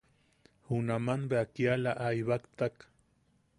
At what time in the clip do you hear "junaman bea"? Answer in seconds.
0.69-1.45